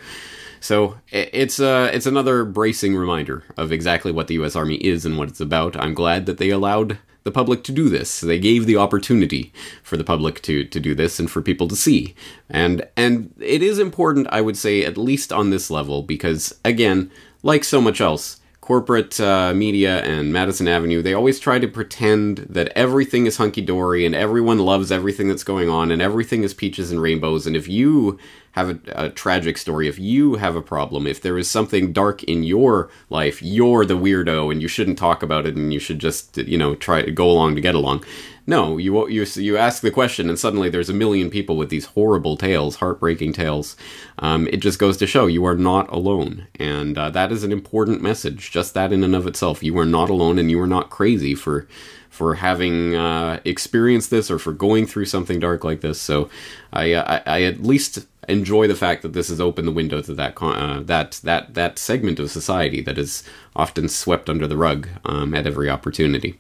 So 0.61 0.97
it's 1.11 1.61
uh, 1.61 1.91
it's 1.93 2.07
another 2.07 2.43
bracing 2.43 2.97
reminder 2.97 3.45
of 3.59 3.71
exactly 3.71 4.11
what 4.13 4.29
the 4.29 4.35
U.S. 4.35 4.57
Army 4.57 4.77
is 4.77 5.05
and 5.05 5.19
what 5.19 5.29
it's 5.29 5.41
about. 5.41 5.77
I'm 5.77 5.93
glad 5.93 6.25
that 6.25 6.39
they 6.39 6.49
allowed 6.49 6.97
the 7.25 7.31
public 7.31 7.65
to 7.65 7.73
do 7.73 7.89
this. 7.89 8.21
They 8.21 8.39
gave 8.39 8.67
the 8.67 8.77
opportunity 8.77 9.53
for 9.83 9.97
the 9.97 10.05
public 10.05 10.43
to 10.43 10.65
to 10.65 10.81
do 10.81 10.95
this 10.95 11.19
and 11.19 11.31
for 11.31 11.43
people 11.43 11.67
to 11.69 11.77
see. 11.77 12.15
And 12.49 12.87
and 12.97 13.35
it 13.41 13.63
is 13.63 13.79
important, 13.79 14.29
I 14.31 14.41
would 14.41 14.57
say, 14.57 14.85
at 14.85 14.99
least 14.99 15.33
on 15.33 15.51
this 15.51 15.71
level, 15.71 16.03
because 16.03 16.55
again, 16.65 17.11
like 17.43 17.65
so 17.65 17.81
much 17.81 18.01
else, 18.01 18.41
corporate 18.65 19.21
uh, 19.21 19.53
media 19.53 20.01
and 20.05 20.33
Madison 20.33 20.67
Avenue, 20.67 21.03
they 21.03 21.13
always 21.13 21.39
try 21.39 21.59
to 21.59 21.69
pretend 21.69 22.39
that 22.39 22.73
everything 22.75 23.27
is 23.27 23.37
hunky 23.37 23.61
dory 23.61 24.07
and 24.07 24.15
everyone 24.15 24.59
loves 24.59 24.91
everything 24.91 25.29
that's 25.29 25.45
going 25.45 25.69
on 25.69 25.91
and 25.91 26.01
everything 26.01 26.43
is 26.45 26.55
peaches 26.55 26.91
and 26.91 27.03
rainbows. 27.03 27.47
And 27.47 27.57
if 27.57 27.69
you 27.69 28.19
have 28.53 28.71
a, 28.71 28.79
a, 28.95 29.11
tragic 29.11 29.59
story, 29.59 29.87
if 29.87 29.99
you 29.99 30.37
have 30.37 30.57
a 30.57 30.63
problem, 30.63 31.07
if 31.07 31.21
there 31.21 31.37
is 31.37 31.51
something 31.51 31.93
dark 31.93 32.23
in 32.23 32.43
your 32.43 32.89
life, 33.11 33.43
you're 33.43 33.85
the 33.85 33.99
weirdo 33.99 34.51
and 34.51 34.63
you 34.63 34.69
shouldn't 34.69 34.97
talk 34.97 35.23
about 35.23 35.45
it 35.45 35.57
and 35.57 35.75
you 35.75 35.79
should 35.79 35.99
just, 35.99 36.39
you 36.39 36.57
know, 36.57 36.75
try 36.75 37.03
to 37.03 37.11
go 37.11 37.31
along 37.31 37.57
to 37.57 37.61
get 37.61 37.75
along. 37.75 38.03
No, 38.47 38.77
you 38.77 39.09
you 39.09 39.25
you 39.37 39.57
ask 39.57 39.81
the 39.81 39.91
question 39.91 40.29
and 40.29 40.39
suddenly 40.39 40.69
there's 40.69 40.91
a 40.91 40.95
million 40.95 41.31
people 41.31 41.57
with 41.57 41.71
these 41.71 41.87
horrible 41.87 42.37
tales, 42.37 42.77
heartbreaking 42.77 43.33
tales. 43.33 43.75
Um, 44.19 44.47
it 44.49 44.59
just 44.59 44.79
goes 44.79 44.99
to 44.99 45.07
show 45.07 45.27
you 45.27 45.47
are 45.47 45.57
not 45.57 45.91
alone, 45.91 46.47
and 46.57 46.99
uh, 46.99 47.09
that 47.11 47.33
is 47.33 47.43
an 47.43 47.53
important 47.53 48.03
message. 48.03 48.51
Just 48.51 48.75
that 48.75 48.93
in 48.93 49.03
and 49.03 49.17
of 49.17 49.27
itself, 49.27 49.63
you 49.63 49.79
are 49.79 49.87
not 49.87 50.11
alone, 50.11 50.39
and 50.39 50.51
you 50.51 50.61
are 50.61 50.67
not 50.67 50.91
crazy 50.91 51.35
for 51.35 51.67
for 52.11 52.35
having 52.35 52.95
uh, 52.95 53.41
experienced 53.45 54.11
this 54.11 54.31
or 54.31 54.39
for 54.39 54.53
going 54.53 54.87
through 54.87 55.07
something 55.07 55.41
dark 55.41 55.65
like 55.65 55.81
this. 55.81 56.01
So 56.01 56.31
I, 56.73 56.93
uh, 56.93 57.23
I, 57.27 57.39
I 57.39 57.43
at 57.43 57.65
least 57.65 58.07
enjoy 58.29 58.69
the 58.69 58.77
fact 58.77 59.03
that 59.03 59.15
this 59.15 59.31
has 59.31 59.41
opened 59.41 59.67
the 59.67 59.73
window 59.73 60.01
to 60.01 60.15
that 60.15 60.41
uh, 60.41 60.81
that 60.83 61.21
that 61.25 61.55
that 61.55 61.79
segment 61.79 62.21
of 62.21 62.31
society 62.31 62.83
that 62.83 62.99
is 62.99 63.25
often 63.57 63.89
swept 63.89 64.29
under 64.29 64.47
the 64.47 64.57
rug 64.57 64.89
um, 65.05 65.35
at 65.35 65.47
every 65.47 65.71
opportunity. 65.71 66.39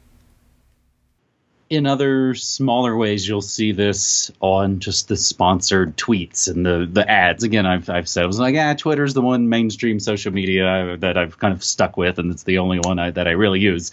In 1.74 1.86
other 1.86 2.34
smaller 2.34 2.96
ways, 2.96 3.26
you'll 3.26 3.42
see 3.42 3.72
this 3.72 4.30
on 4.40 4.78
just 4.78 5.08
the 5.08 5.16
sponsored 5.16 5.96
tweets 5.96 6.48
and 6.48 6.64
the 6.64 6.88
the 6.90 7.08
ads. 7.10 7.42
Again, 7.42 7.66
I've 7.66 7.90
I've 7.90 8.08
said 8.08 8.22
I 8.22 8.26
was 8.26 8.38
like, 8.38 8.54
ah, 8.56 8.74
Twitter's 8.74 9.12
the 9.12 9.20
one 9.20 9.48
mainstream 9.48 9.98
social 9.98 10.32
media 10.32 10.96
that 11.00 11.18
I've 11.18 11.36
kind 11.38 11.52
of 11.52 11.64
stuck 11.64 11.96
with, 11.96 12.20
and 12.20 12.30
it's 12.30 12.44
the 12.44 12.58
only 12.58 12.78
one 12.78 13.00
I, 13.00 13.10
that 13.10 13.26
I 13.26 13.32
really 13.32 13.58
use. 13.58 13.90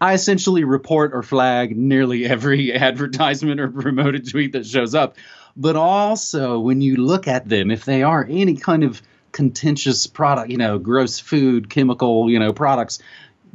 I 0.00 0.14
essentially 0.14 0.64
report 0.64 1.12
or 1.14 1.22
flag 1.22 1.76
nearly 1.76 2.26
every 2.36 2.72
advertisement 2.72 3.60
or 3.60 3.68
promoted 3.68 4.28
tweet 4.28 4.52
that 4.52 4.66
shows 4.66 4.96
up. 4.96 5.16
But 5.56 5.76
also, 5.76 6.58
when 6.58 6.80
you 6.80 6.96
look 6.96 7.28
at 7.28 7.48
them, 7.48 7.70
if 7.70 7.84
they 7.84 8.02
are 8.02 8.26
any 8.28 8.56
kind 8.56 8.82
of 8.82 9.00
contentious 9.30 10.08
product, 10.08 10.50
you 10.50 10.56
know, 10.56 10.78
gross 10.78 11.20
food, 11.20 11.70
chemical, 11.70 12.28
you 12.28 12.40
know, 12.40 12.52
products, 12.52 12.98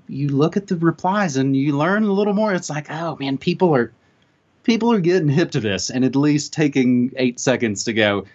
you 0.08 0.30
look 0.30 0.58
at 0.58 0.68
the 0.68 0.76
replies 0.76 1.38
and 1.38 1.56
you 1.56 1.78
learn 1.78 2.04
a 2.04 2.12
little 2.12 2.34
more. 2.34 2.54
It's 2.54 2.70
like, 2.70 2.90
oh 2.90 3.18
man, 3.20 3.38
people 3.38 3.76
are 3.76 3.92
people 4.64 4.92
are 4.92 5.00
getting 5.00 5.30
hip 5.30 5.52
to 5.52 5.60
this 5.60 5.90
and 5.90 6.04
at 6.04 6.16
least 6.16 6.54
taking 6.54 7.12
eight 7.18 7.40
seconds 7.40 7.84
to 7.86 7.94
go, 7.94 8.26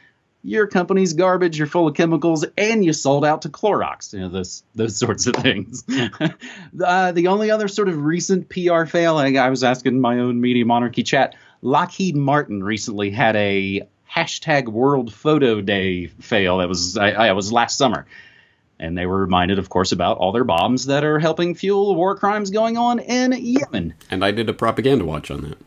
your 0.42 0.66
company's 0.66 1.12
garbage, 1.12 1.58
you're 1.58 1.66
full 1.66 1.88
of 1.88 1.94
chemicals, 1.94 2.46
and 2.56 2.84
you 2.84 2.92
sold 2.92 3.24
out 3.24 3.42
to 3.42 3.48
Clorox. 3.48 4.12
You 4.12 4.20
know, 4.20 4.28
those 4.28 4.62
those 4.74 4.96
sorts 4.98 5.26
of 5.26 5.36
things. 5.36 5.84
uh, 6.84 7.12
the 7.12 7.26
only 7.28 7.50
other 7.50 7.68
sort 7.68 7.88
of 7.88 8.02
recent 8.02 8.48
PR 8.48 8.84
fail, 8.84 9.18
I, 9.18 9.32
I 9.34 9.50
was 9.50 9.62
asking 9.62 10.00
my 10.00 10.18
own 10.18 10.40
Media 10.40 10.64
Monarchy 10.64 11.02
chat. 11.02 11.34
Lockheed 11.62 12.16
Martin 12.16 12.64
recently 12.64 13.10
had 13.10 13.36
a 13.36 13.86
hashtag 14.10 14.68
World 14.68 15.12
Photo 15.12 15.60
Day 15.60 16.06
fail. 16.06 16.58
That 16.58 16.68
was 16.68 16.96
I, 16.96 17.10
I 17.10 17.32
was 17.32 17.52
last 17.52 17.76
summer, 17.76 18.06
and 18.80 18.96
they 18.96 19.06
were 19.06 19.20
reminded, 19.20 19.58
of 19.58 19.68
course, 19.68 19.92
about 19.92 20.16
all 20.16 20.32
their 20.32 20.42
bombs 20.42 20.86
that 20.86 21.04
are 21.04 21.18
helping 21.18 21.54
fuel 21.54 21.94
war 21.94 22.16
crimes 22.16 22.50
going 22.50 22.76
on 22.76 22.98
in 22.98 23.32
Yemen. 23.32 23.94
And 24.10 24.24
I 24.24 24.32
did 24.32 24.48
a 24.48 24.54
propaganda 24.54 25.04
watch 25.04 25.30
on 25.30 25.42
that. 25.42 25.58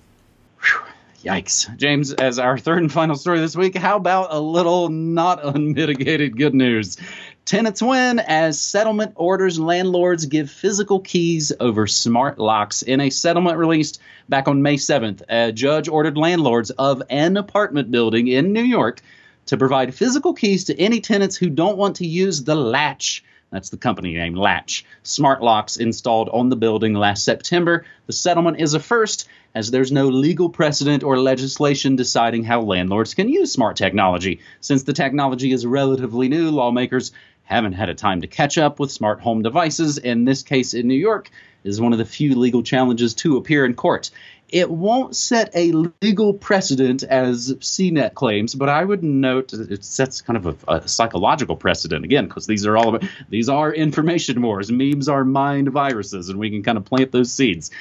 Yikes. 1.24 1.78
James, 1.78 2.12
as 2.12 2.38
our 2.38 2.58
third 2.58 2.80
and 2.80 2.92
final 2.92 3.16
story 3.16 3.40
this 3.40 3.56
week, 3.56 3.78
how 3.78 3.96
about 3.96 4.34
a 4.34 4.40
little 4.40 4.90
not 4.90 5.46
unmitigated 5.46 6.38
good 6.38 6.54
news? 6.54 6.98
Tenants 7.46 7.82
win 7.82 8.20
as 8.20 8.60
settlement 8.60 9.14
orders 9.16 9.58
landlords 9.58 10.26
give 10.26 10.50
physical 10.52 11.00
keys 11.00 11.54
over 11.60 11.88
smart 11.88 12.40
locks. 12.40 12.82
In 12.82 13.00
a 13.00 13.10
settlement 13.10 13.58
released 13.58 14.02
back 14.28 14.50
on 14.50 14.62
May 14.62 14.76
7th, 14.76 15.22
a 15.30 15.52
judge 15.54 15.88
ordered 15.88 16.18
landlords 16.18 16.72
of 16.72 17.04
an 17.10 17.38
apartment 17.38 17.92
building 17.92 18.28
in 18.28 18.52
New 18.52 18.64
York 18.64 19.02
to 19.48 19.58
provide 19.58 19.96
physical 19.96 20.34
keys 20.34 20.66
to 20.66 20.80
any 20.80 21.02
tenants 21.02 21.36
who 21.36 21.50
don't 21.50 21.78
want 21.78 21.98
to 21.98 22.08
use 22.08 22.44
the 22.44 22.56
latch 22.56 23.24
that's 23.54 23.70
the 23.70 23.78
company 23.78 24.16
name, 24.16 24.34
Latch. 24.34 24.84
Smart 25.04 25.44
locks 25.44 25.78
installed 25.78 26.28
on 26.30 26.50
the 26.50 26.56
building 26.56 26.96
last 26.96 27.24
September. 27.24 27.86
The 28.08 28.14
settlement 28.14 28.60
is 28.60 28.74
a 28.74 28.80
first, 28.80 29.30
as 29.54 29.70
there's 29.70 29.92
no 29.92 30.08
legal 30.08 30.50
precedent 30.50 31.04
or 31.04 31.20
legislation 31.20 31.96
deciding 31.96 32.46
how 32.46 32.62
landlords 32.62 33.14
can 33.14 33.30
use 33.30 33.52
smart 33.52 33.78
technology. 33.78 34.40
Since 34.60 34.84
the 34.84 34.94
technology 34.94 35.52
is 35.52 35.68
relatively 35.68 36.30
new, 36.30 36.50
lawmakers 36.50 37.12
haven't 37.44 37.74
had 37.74 37.90
a 37.90 37.94
time 37.94 38.22
to 38.22 38.28
catch 38.28 38.58
up 38.58 38.80
with 38.80 38.92
smart 38.92 39.22
home 39.22 39.44
devices, 39.44 40.00
and 40.00 40.28
this 40.28 40.42
case 40.42 40.74
in 40.74 40.88
New 40.88 40.96
York 40.96 41.30
is 41.64 41.80
one 41.80 41.92
of 41.92 42.00
the 42.00 42.06
few 42.06 42.34
legal 42.34 42.64
challenges 42.64 43.14
to 43.14 43.38
appear 43.38 43.66
in 43.66 43.76
court. 43.76 44.10
It 44.54 44.70
won't 44.70 45.16
set 45.16 45.50
a 45.56 45.72
legal 46.00 46.36
precedent 46.36 47.02
as 47.02 47.52
CNET 47.54 48.14
claims, 48.14 48.54
but 48.54 48.70
I 48.70 48.86
would 48.86 49.04
note 49.04 49.52
it 49.52 49.84
sets 49.84 50.22
kind 50.22 50.38
of 50.38 50.46
a, 50.46 50.76
a 50.76 50.88
psychological 50.88 51.56
precedent 51.56 52.06
again, 52.06 52.28
because 52.28 52.46
these 52.46 52.64
are 52.68 52.78
all 52.78 52.90
about, 52.90 53.10
these 53.30 53.50
are 53.50 53.74
information 53.74 54.40
wars. 54.44 54.72
Memes 54.72 55.10
are 55.10 55.26
mind 55.26 55.70
viruses, 55.70 56.30
and 56.30 56.38
we 56.38 56.52
can 56.52 56.62
kind 56.62 56.78
of 56.78 56.86
plant 56.86 57.12
those 57.12 57.32
seeds. 57.32 57.72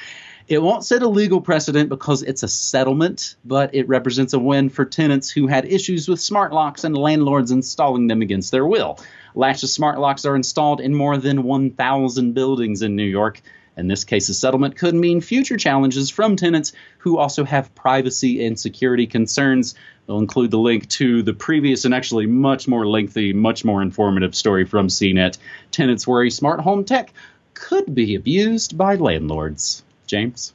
It 0.47 0.63
won't 0.63 0.83
set 0.83 1.03
a 1.03 1.07
legal 1.07 1.41
precedent 1.41 1.89
because 1.89 2.23
it's 2.23 2.41
a 2.41 2.47
settlement, 2.47 3.35
but 3.45 3.75
it 3.75 3.87
represents 3.87 4.33
a 4.33 4.39
win 4.39 4.69
for 4.69 4.83
tenants 4.83 5.29
who 5.29 5.45
had 5.45 5.65
issues 5.65 6.09
with 6.09 6.19
smart 6.19 6.53
locks 6.53 6.83
and 6.83 6.97
landlords 6.97 7.51
installing 7.51 8.07
them 8.07 8.23
against 8.23 8.51
their 8.51 8.65
will. 8.65 8.97
Latches 9.35 9.71
smart 9.71 9.99
locks 9.99 10.25
are 10.25 10.35
installed 10.35 10.81
in 10.81 10.95
more 10.95 11.17
than 11.17 11.43
1,000 11.43 12.33
buildings 12.33 12.81
in 12.81 12.95
New 12.95 13.03
York. 13.03 13.43
In 13.75 13.87
this 13.87 14.03
case, 14.03 14.29
a 14.29 14.33
settlement 14.33 14.77
could 14.77 14.93
mean 14.93 15.19
future 15.21 15.57
challenges 15.57 16.09
from 16.09 16.35
tenants 16.35 16.73
who 16.99 17.17
also 17.17 17.43
have 17.43 17.73
privacy 17.75 18.45
and 18.45 18.59
security 18.59 19.07
concerns. 19.07 19.75
We'll 20.07 20.19
include 20.19 20.51
the 20.51 20.59
link 20.59 20.87
to 20.89 21.23
the 21.23 21.33
previous 21.33 21.85
and 21.85 21.93
actually 21.93 22.27
much 22.27 22.67
more 22.67 22.85
lengthy, 22.85 23.33
much 23.33 23.65
more 23.65 23.81
informative 23.81 24.35
story 24.35 24.65
from 24.65 24.87
CNET. 24.87 25.37
Tenants 25.71 26.05
worry 26.05 26.29
smart 26.29 26.59
home 26.59 26.85
tech 26.85 27.13
could 27.53 27.95
be 27.95 28.15
abused 28.15 28.77
by 28.77 28.95
landlords. 28.95 29.83
James? 30.05 30.53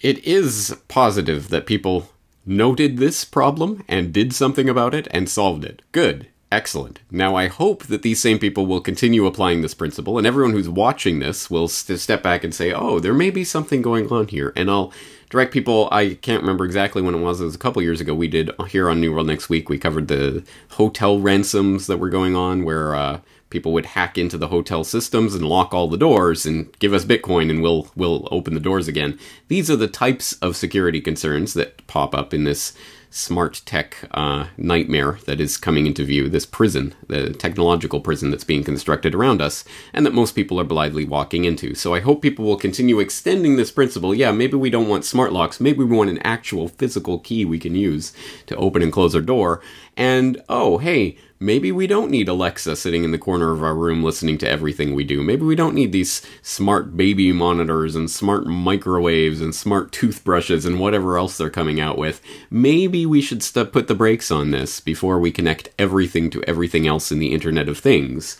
It 0.00 0.24
is 0.24 0.76
positive 0.88 1.48
that 1.50 1.66
people 1.66 2.10
noted 2.46 2.96
this 2.96 3.24
problem 3.24 3.84
and 3.86 4.12
did 4.12 4.32
something 4.32 4.68
about 4.68 4.94
it 4.94 5.06
and 5.10 5.28
solved 5.28 5.64
it. 5.64 5.82
Good. 5.92 6.26
Excellent. 6.52 6.98
Now, 7.12 7.36
I 7.36 7.46
hope 7.46 7.84
that 7.84 8.02
these 8.02 8.20
same 8.20 8.40
people 8.40 8.66
will 8.66 8.80
continue 8.80 9.24
applying 9.24 9.62
this 9.62 9.72
principle, 9.74 10.18
and 10.18 10.26
everyone 10.26 10.52
who's 10.52 10.68
watching 10.68 11.20
this 11.20 11.48
will 11.48 11.68
st- 11.68 12.00
step 12.00 12.24
back 12.24 12.42
and 12.42 12.52
say, 12.52 12.72
oh, 12.72 12.98
there 12.98 13.14
may 13.14 13.30
be 13.30 13.44
something 13.44 13.82
going 13.82 14.08
on 14.10 14.26
here. 14.26 14.52
And 14.56 14.68
I'll 14.68 14.92
direct 15.28 15.52
people, 15.52 15.88
I 15.92 16.14
can't 16.14 16.42
remember 16.42 16.64
exactly 16.64 17.02
when 17.02 17.14
it 17.14 17.20
was, 17.20 17.40
it 17.40 17.44
was 17.44 17.54
a 17.54 17.58
couple 17.58 17.82
years 17.82 18.00
ago. 18.00 18.16
We 18.16 18.26
did 18.26 18.50
here 18.68 18.90
on 18.90 19.00
New 19.00 19.14
World 19.14 19.28
Next 19.28 19.48
Week, 19.48 19.68
we 19.68 19.78
covered 19.78 20.08
the 20.08 20.42
hotel 20.70 21.20
ransoms 21.20 21.86
that 21.86 21.98
were 21.98 22.08
going 22.08 22.34
on, 22.34 22.64
where 22.64 22.96
uh, 22.96 23.20
people 23.50 23.72
would 23.72 23.86
hack 23.86 24.18
into 24.18 24.36
the 24.36 24.48
hotel 24.48 24.82
systems 24.82 25.36
and 25.36 25.46
lock 25.46 25.72
all 25.72 25.86
the 25.86 25.96
doors 25.96 26.46
and 26.46 26.76
give 26.80 26.92
us 26.92 27.04
Bitcoin 27.04 27.48
and 27.48 27.62
we'll, 27.62 27.88
we'll 27.94 28.26
open 28.32 28.54
the 28.54 28.60
doors 28.60 28.88
again. 28.88 29.16
These 29.46 29.70
are 29.70 29.76
the 29.76 29.86
types 29.86 30.32
of 30.34 30.56
security 30.56 31.00
concerns 31.00 31.54
that 31.54 31.86
pop 31.86 32.12
up 32.12 32.34
in 32.34 32.42
this 32.42 32.72
smart 33.10 33.60
tech 33.66 33.96
uh, 34.12 34.46
nightmare 34.56 35.18
that 35.26 35.40
is 35.40 35.56
coming 35.56 35.86
into 35.86 36.04
view, 36.04 36.28
this 36.28 36.46
prison, 36.46 36.94
the 37.08 37.32
technological 37.32 38.00
prison 38.00 38.30
that's 38.30 38.44
being 38.44 38.62
constructed 38.62 39.14
around 39.14 39.42
us, 39.42 39.64
and 39.92 40.06
that 40.06 40.14
most 40.14 40.32
people 40.32 40.60
are 40.60 40.64
blithely 40.64 41.04
walking 41.04 41.44
into. 41.44 41.74
So 41.74 41.92
I 41.92 42.00
hope 42.00 42.22
people 42.22 42.44
will 42.44 42.56
continue 42.56 43.00
extending 43.00 43.56
this 43.56 43.72
principle. 43.72 44.14
Yeah, 44.14 44.30
maybe 44.30 44.56
we 44.56 44.70
don't 44.70 44.88
want 44.88 45.04
smart 45.04 45.32
locks, 45.32 45.60
maybe 45.60 45.78
we 45.78 45.96
want 45.96 46.10
an 46.10 46.18
actual 46.18 46.68
physical 46.68 47.18
key 47.18 47.44
we 47.44 47.58
can 47.58 47.74
use 47.74 48.12
to 48.46 48.56
open 48.56 48.80
and 48.80 48.92
close 48.92 49.14
our 49.14 49.20
door. 49.20 49.60
And 50.00 50.42
oh, 50.48 50.78
hey, 50.78 51.18
maybe 51.40 51.70
we 51.70 51.86
don't 51.86 52.10
need 52.10 52.26
Alexa 52.26 52.74
sitting 52.76 53.04
in 53.04 53.10
the 53.10 53.18
corner 53.18 53.52
of 53.52 53.62
our 53.62 53.74
room 53.74 54.02
listening 54.02 54.38
to 54.38 54.48
everything 54.48 54.94
we 54.94 55.04
do. 55.04 55.22
Maybe 55.22 55.42
we 55.42 55.54
don't 55.54 55.74
need 55.74 55.92
these 55.92 56.22
smart 56.40 56.96
baby 56.96 57.32
monitors 57.32 57.94
and 57.94 58.10
smart 58.10 58.46
microwaves 58.46 59.42
and 59.42 59.54
smart 59.54 59.92
toothbrushes 59.92 60.64
and 60.64 60.80
whatever 60.80 61.18
else 61.18 61.36
they're 61.36 61.50
coming 61.50 61.82
out 61.82 61.98
with. 61.98 62.22
Maybe 62.50 63.04
we 63.04 63.20
should 63.20 63.42
st- 63.42 63.72
put 63.72 63.88
the 63.88 63.94
brakes 63.94 64.30
on 64.30 64.52
this 64.52 64.80
before 64.80 65.18
we 65.18 65.30
connect 65.30 65.68
everything 65.78 66.30
to 66.30 66.42
everything 66.44 66.86
else 66.86 67.12
in 67.12 67.18
the 67.18 67.34
Internet 67.34 67.68
of 67.68 67.76
Things. 67.76 68.38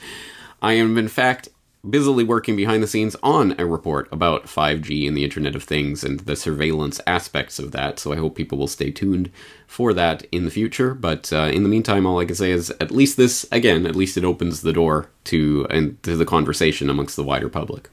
I 0.63 0.73
am, 0.73 0.97
in 0.97 1.09
fact, 1.09 1.51
busily 1.89 2.25
working 2.25 2.57
behind 2.57 2.83
the 2.83 2.87
scenes 2.87 3.17
on 3.23 3.55
a 3.59 3.65
report 3.65 4.09
about 4.13 4.45
5G 4.45 5.09
and 5.09 5.17
the 5.17 5.25
Internet 5.25 5.57
of 5.57 5.63
Things 5.63 6.05
and 6.05 6.21
the 6.21 6.37
surveillance 6.37 7.01
aspects 7.07 7.59
of 7.59 7.73
that. 7.73 7.99
So 7.99 8.13
I 8.13 8.17
hope 8.17 8.35
people 8.35 8.59
will 8.59 8.69
stay 8.69 8.91
tuned 8.91 9.31
for 9.67 9.95
that 9.95 10.25
in 10.31 10.45
the 10.45 10.51
future. 10.51 10.95
But 10.95 11.33
uh, 11.33 11.51
in 11.53 11.63
the 11.63 11.69
meantime, 11.69 12.07
all 12.07 12.19
I 12.19 12.27
can 12.27 12.35
say 12.35 12.51
is 12.51 12.71
at 12.81 12.91
least 12.91 13.17
this, 13.17 13.47
again, 13.51 13.87
at 13.87 13.97
least 13.97 14.17
it 14.17 14.25
opens 14.25 14.61
the 14.61 14.73
door 14.73 15.09
to 15.25 15.67
and 15.71 16.03
to 16.03 16.17
the 16.17 16.27
conversation 16.27 16.91
amongst 16.91 17.17
the 17.17 17.25
wider 17.25 17.49
public. 17.49 17.89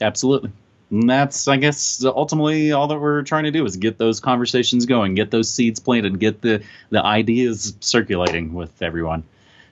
Absolutely. 0.00 0.52
And 0.90 1.10
that's, 1.10 1.48
I 1.48 1.56
guess, 1.56 2.04
ultimately 2.04 2.70
all 2.70 2.86
that 2.86 3.00
we're 3.00 3.22
trying 3.22 3.44
to 3.44 3.50
do 3.50 3.64
is 3.64 3.76
get 3.76 3.98
those 3.98 4.20
conversations 4.20 4.86
going, 4.86 5.16
get 5.16 5.32
those 5.32 5.52
seeds 5.52 5.80
planted, 5.80 6.20
get 6.20 6.42
the, 6.42 6.62
the 6.90 7.04
ideas 7.04 7.74
circulating 7.80 8.54
with 8.54 8.80
everyone. 8.80 9.24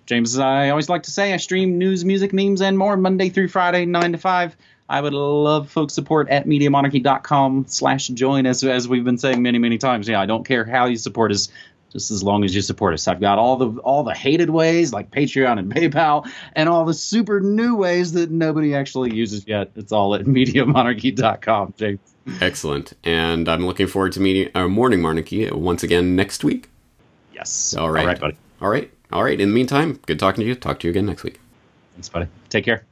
James, 0.06 0.34
as 0.34 0.38
I 0.40 0.70
always 0.70 0.88
like 0.88 1.04
to 1.04 1.10
say 1.10 1.32
I 1.32 1.38
stream 1.38 1.78
news, 1.78 2.04
music, 2.04 2.32
memes, 2.32 2.60
and 2.60 2.76
more 2.76 2.96
Monday 2.96 3.30
through 3.30 3.48
Friday, 3.48 3.86
9 3.86 4.12
to 4.12 4.18
5. 4.18 4.56
I 4.88 5.00
would 5.00 5.14
love 5.14 5.70
folks 5.70 5.94
support 5.94 6.28
at 6.28 6.46
MediaMonarchy.com 6.46 7.66
slash 7.68 8.08
join, 8.08 8.44
as, 8.44 8.62
as 8.62 8.86
we've 8.86 9.04
been 9.04 9.16
saying 9.16 9.42
many, 9.42 9.58
many 9.58 9.78
times. 9.78 10.06
Yeah, 10.06 10.20
I 10.20 10.26
don't 10.26 10.44
care 10.44 10.64
how 10.64 10.86
you 10.86 10.96
support 10.96 11.32
us, 11.32 11.48
just 11.90 12.10
as 12.10 12.22
long 12.22 12.44
as 12.44 12.54
you 12.54 12.60
support 12.60 12.92
us. 12.92 13.08
I've 13.08 13.20
got 13.20 13.38
all 13.38 13.56
the 13.56 13.80
all 13.80 14.02
the 14.02 14.12
hated 14.12 14.50
ways 14.50 14.92
like 14.92 15.10
Patreon 15.10 15.58
and 15.58 15.74
PayPal, 15.74 16.30
and 16.54 16.68
all 16.68 16.84
the 16.84 16.92
super 16.92 17.40
new 17.40 17.76
ways 17.76 18.12
that 18.12 18.30
nobody 18.30 18.74
actually 18.74 19.14
uses 19.14 19.46
yet. 19.48 19.70
It's 19.74 19.90
all 19.90 20.14
at 20.14 20.24
MediaMonarchy.com, 20.26 21.74
James. 21.78 22.00
Excellent. 22.42 22.92
And 23.04 23.48
I'm 23.48 23.66
looking 23.66 23.86
forward 23.86 24.12
to 24.12 24.20
meeting 24.20 24.50
uh, 24.54 24.68
Morning 24.68 25.00
Monarchy 25.00 25.50
once 25.50 25.82
again 25.82 26.14
next 26.14 26.44
week. 26.44 26.68
Yes. 27.32 27.74
All 27.74 27.90
right. 27.90 28.02
All 28.02 28.06
right, 28.06 28.20
buddy. 28.20 28.36
All 28.60 28.68
right. 28.68 28.90
All 29.14 29.22
right. 29.22 29.40
In 29.40 29.48
the 29.48 29.54
meantime, 29.54 30.00
good 30.06 30.18
talking 30.18 30.42
to 30.42 30.46
you. 30.46 30.56
Talk 30.56 30.80
to 30.80 30.88
you 30.88 30.90
again 30.90 31.06
next 31.06 31.22
week. 31.22 31.40
Thanks, 31.94 32.08
buddy. 32.08 32.26
Take 32.50 32.64
care. 32.64 32.84